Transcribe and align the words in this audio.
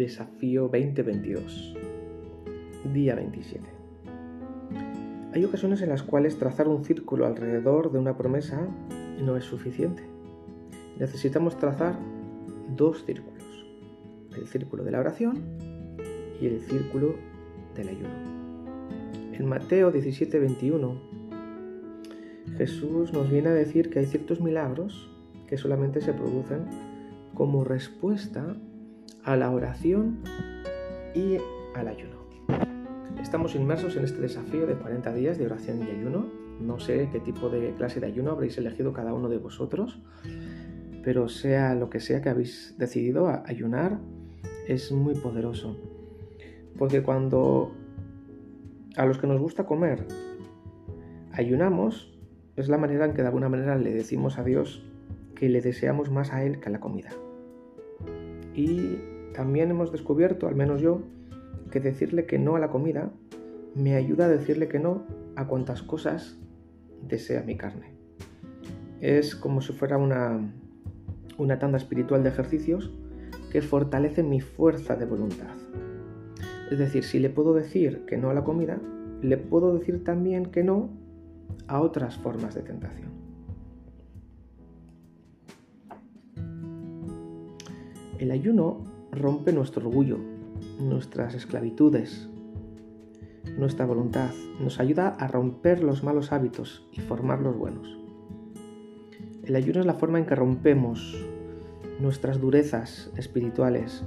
Desafío 0.00 0.70
2022, 0.72 1.76
día 2.94 3.14
27. 3.16 3.62
Hay 5.34 5.44
ocasiones 5.44 5.82
en 5.82 5.90
las 5.90 6.02
cuales 6.02 6.38
trazar 6.38 6.68
un 6.68 6.86
círculo 6.86 7.26
alrededor 7.26 7.92
de 7.92 7.98
una 7.98 8.16
promesa 8.16 8.66
no 9.22 9.36
es 9.36 9.44
suficiente. 9.44 10.02
Necesitamos 10.98 11.58
trazar 11.58 11.98
dos 12.74 13.04
círculos, 13.04 13.44
el 14.38 14.46
círculo 14.46 14.84
de 14.84 14.90
la 14.90 15.00
oración 15.00 15.42
y 16.40 16.46
el 16.46 16.62
círculo 16.62 17.16
del 17.74 17.88
ayuno. 17.90 18.08
En 19.34 19.46
Mateo 19.46 19.90
17, 19.90 20.38
21, 20.38 20.94
Jesús 22.56 23.12
nos 23.12 23.30
viene 23.30 23.50
a 23.50 23.52
decir 23.52 23.90
que 23.90 23.98
hay 23.98 24.06
ciertos 24.06 24.40
milagros 24.40 25.10
que 25.46 25.58
solamente 25.58 26.00
se 26.00 26.14
producen 26.14 26.64
como 27.34 27.64
respuesta 27.64 28.56
a 29.24 29.36
la 29.36 29.50
oración 29.50 30.20
y 31.14 31.36
al 31.74 31.88
ayuno. 31.88 32.20
Estamos 33.20 33.54
inmersos 33.54 33.96
en 33.96 34.04
este 34.04 34.20
desafío 34.20 34.66
de 34.66 34.74
40 34.74 35.12
días 35.12 35.38
de 35.38 35.46
oración 35.46 35.80
y 35.86 35.90
ayuno. 35.90 36.26
No 36.60 36.78
sé 36.78 37.08
qué 37.12 37.20
tipo 37.20 37.48
de 37.48 37.74
clase 37.74 38.00
de 38.00 38.06
ayuno 38.06 38.32
habréis 38.32 38.58
elegido 38.58 38.92
cada 38.92 39.14
uno 39.14 39.28
de 39.28 39.38
vosotros, 39.38 40.00
pero 41.02 41.28
sea 41.28 41.74
lo 41.74 41.90
que 41.90 42.00
sea 42.00 42.22
que 42.22 42.28
habéis 42.28 42.74
decidido 42.78 43.28
ayunar, 43.28 43.98
es 44.66 44.92
muy 44.92 45.14
poderoso. 45.14 45.76
Porque 46.78 47.02
cuando 47.02 47.72
a 48.96 49.06
los 49.06 49.18
que 49.18 49.26
nos 49.26 49.40
gusta 49.40 49.64
comer 49.64 50.06
ayunamos, 51.32 52.18
es 52.56 52.68
la 52.68 52.78
manera 52.78 53.04
en 53.06 53.14
que 53.14 53.22
de 53.22 53.28
alguna 53.28 53.48
manera 53.48 53.76
le 53.76 53.92
decimos 53.92 54.38
a 54.38 54.44
Dios 54.44 54.84
que 55.34 55.48
le 55.48 55.60
deseamos 55.60 56.10
más 56.10 56.32
a 56.32 56.44
Él 56.44 56.60
que 56.60 56.68
a 56.68 56.72
la 56.72 56.80
comida. 56.80 57.10
Y 58.54 58.98
también 59.34 59.70
hemos 59.70 59.92
descubierto, 59.92 60.48
al 60.48 60.54
menos 60.54 60.80
yo, 60.80 61.02
que 61.70 61.80
decirle 61.80 62.26
que 62.26 62.38
no 62.38 62.56
a 62.56 62.60
la 62.60 62.68
comida 62.68 63.10
me 63.74 63.94
ayuda 63.94 64.26
a 64.26 64.28
decirle 64.28 64.68
que 64.68 64.78
no 64.78 65.04
a 65.36 65.46
cuantas 65.46 65.82
cosas 65.82 66.36
desea 67.06 67.42
mi 67.42 67.56
carne. 67.56 67.94
Es 69.00 69.34
como 69.34 69.60
si 69.60 69.72
fuera 69.72 69.96
una, 69.96 70.40
una 71.38 71.58
tanda 71.58 71.78
espiritual 71.78 72.22
de 72.22 72.30
ejercicios 72.30 72.92
que 73.50 73.62
fortalece 73.62 74.22
mi 74.22 74.40
fuerza 74.40 74.96
de 74.96 75.06
voluntad. 75.06 75.54
Es 76.70 76.78
decir, 76.78 77.04
si 77.04 77.18
le 77.18 77.30
puedo 77.30 77.54
decir 77.54 78.04
que 78.06 78.16
no 78.16 78.30
a 78.30 78.34
la 78.34 78.44
comida, 78.44 78.78
le 79.22 79.36
puedo 79.36 79.76
decir 79.76 80.04
también 80.04 80.46
que 80.46 80.62
no 80.62 80.90
a 81.66 81.80
otras 81.80 82.16
formas 82.16 82.54
de 82.54 82.62
tentación. 82.62 83.10
El 88.20 88.32
ayuno 88.32 88.84
rompe 89.12 89.50
nuestro 89.50 89.88
orgullo, 89.88 90.18
nuestras 90.78 91.34
esclavitudes, 91.34 92.28
nuestra 93.56 93.86
voluntad, 93.86 94.28
nos 94.60 94.78
ayuda 94.78 95.08
a 95.08 95.26
romper 95.26 95.82
los 95.82 96.04
malos 96.04 96.30
hábitos 96.30 96.86
y 96.92 97.00
formar 97.00 97.40
los 97.40 97.56
buenos. 97.56 97.98
El 99.42 99.56
ayuno 99.56 99.80
es 99.80 99.86
la 99.86 99.94
forma 99.94 100.18
en 100.18 100.26
que 100.26 100.34
rompemos 100.34 101.16
nuestras 101.98 102.42
durezas 102.42 103.10
espirituales 103.16 104.02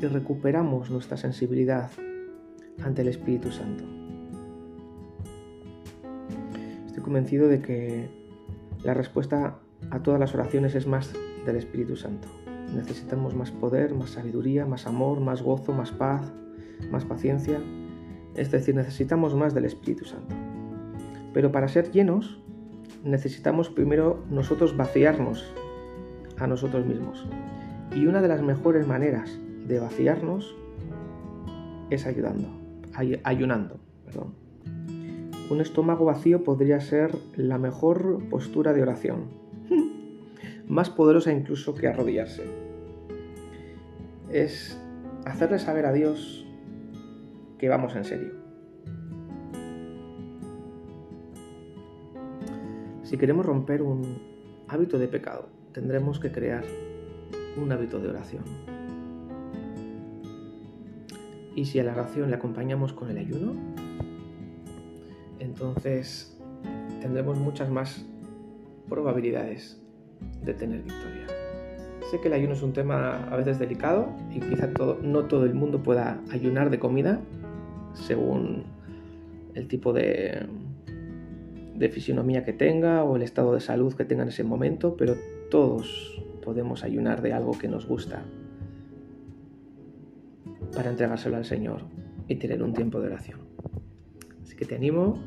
y 0.00 0.06
recuperamos 0.06 0.90
nuestra 0.90 1.18
sensibilidad 1.18 1.90
ante 2.82 3.02
el 3.02 3.08
Espíritu 3.08 3.52
Santo. 3.52 3.84
Estoy 6.86 7.02
convencido 7.02 7.46
de 7.48 7.60
que 7.60 8.08
la 8.84 8.94
respuesta 8.94 9.58
a 9.90 10.02
todas 10.02 10.18
las 10.18 10.32
oraciones 10.34 10.74
es 10.74 10.86
más 10.86 11.12
del 11.44 11.56
Espíritu 11.56 11.94
Santo. 11.94 12.26
Necesitamos 12.74 13.34
más 13.34 13.50
poder, 13.52 13.94
más 13.94 14.10
sabiduría, 14.10 14.66
más 14.66 14.86
amor, 14.86 15.20
más 15.20 15.42
gozo, 15.42 15.72
más 15.72 15.92
paz, 15.92 16.32
más 16.90 17.04
paciencia. 17.04 17.60
Es 18.34 18.50
decir, 18.50 18.74
necesitamos 18.74 19.34
más 19.34 19.54
del 19.54 19.64
Espíritu 19.64 20.04
Santo. 20.04 20.34
Pero 21.32 21.52
para 21.52 21.68
ser 21.68 21.92
llenos, 21.92 22.40
necesitamos 23.04 23.68
primero 23.70 24.24
nosotros 24.28 24.76
vaciarnos 24.76 25.44
a 26.38 26.46
nosotros 26.46 26.84
mismos. 26.84 27.26
Y 27.94 28.06
una 28.06 28.20
de 28.20 28.28
las 28.28 28.42
mejores 28.42 28.88
maneras 28.88 29.38
de 29.66 29.78
vaciarnos 29.78 30.56
es 31.90 32.06
ayudando, 32.06 32.48
ayunando. 33.22 33.78
Un 35.50 35.60
estómago 35.60 36.06
vacío 36.06 36.42
podría 36.42 36.80
ser 36.80 37.16
la 37.36 37.58
mejor 37.58 38.20
postura 38.30 38.72
de 38.72 38.82
oración, 38.82 39.26
más 40.68 40.90
poderosa 40.90 41.32
incluso 41.32 41.74
que 41.74 41.86
arrodillarse 41.86 42.63
es 44.34 44.76
hacerle 45.24 45.60
saber 45.60 45.86
a 45.86 45.92
Dios 45.92 46.44
que 47.56 47.68
vamos 47.68 47.94
en 47.94 48.04
serio. 48.04 48.32
Si 53.04 53.16
queremos 53.16 53.46
romper 53.46 53.80
un 53.80 54.18
hábito 54.66 54.98
de 54.98 55.06
pecado, 55.06 55.48
tendremos 55.72 56.18
que 56.18 56.32
crear 56.32 56.64
un 57.56 57.70
hábito 57.70 58.00
de 58.00 58.08
oración. 58.08 58.42
Y 61.54 61.66
si 61.66 61.78
a 61.78 61.84
la 61.84 61.92
oración 61.92 62.30
le 62.30 62.36
acompañamos 62.36 62.92
con 62.92 63.10
el 63.10 63.18
ayuno, 63.18 63.54
entonces 65.38 66.36
tendremos 67.00 67.38
muchas 67.38 67.70
más 67.70 68.04
probabilidades 68.88 69.80
de 70.42 70.54
tener 70.54 70.82
victoria. 70.82 71.33
Sé 72.10 72.20
que 72.20 72.28
el 72.28 72.34
ayuno 72.34 72.52
es 72.52 72.62
un 72.62 72.72
tema 72.72 73.28
a 73.28 73.36
veces 73.36 73.58
delicado 73.58 74.08
y 74.30 74.40
quizá 74.40 74.68
no 75.02 75.24
todo 75.24 75.46
el 75.46 75.54
mundo 75.54 75.82
pueda 75.82 76.20
ayunar 76.30 76.70
de 76.70 76.78
comida 76.78 77.20
según 77.94 78.64
el 79.54 79.68
tipo 79.68 79.92
de, 79.92 80.46
de 81.74 81.88
fisionomía 81.88 82.44
que 82.44 82.52
tenga 82.52 83.04
o 83.04 83.16
el 83.16 83.22
estado 83.22 83.54
de 83.54 83.60
salud 83.60 83.94
que 83.94 84.04
tenga 84.04 84.22
en 84.22 84.28
ese 84.28 84.44
momento, 84.44 84.96
pero 84.96 85.14
todos 85.50 86.22
podemos 86.42 86.84
ayunar 86.84 87.22
de 87.22 87.32
algo 87.32 87.58
que 87.58 87.68
nos 87.68 87.86
gusta 87.86 88.22
para 90.74 90.90
entregárselo 90.90 91.36
al 91.36 91.44
Señor 91.44 91.82
y 92.28 92.36
tener 92.36 92.62
un 92.62 92.74
tiempo 92.74 93.00
de 93.00 93.06
oración. 93.06 93.40
Así 94.42 94.56
que 94.56 94.64
te 94.64 94.74
animo 94.74 95.22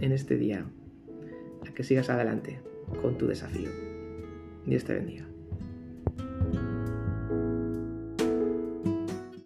en 0.00 0.12
este 0.12 0.36
día 0.36 0.66
a 1.66 1.72
que 1.72 1.82
sigas 1.82 2.10
adelante 2.10 2.60
con 3.02 3.16
tu 3.16 3.26
desafío. 3.26 3.70
Dios 4.66 4.84
te 4.84 4.94
bendiga. 4.94 5.26